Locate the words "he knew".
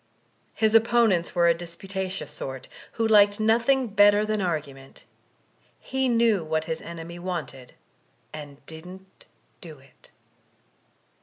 5.79-6.43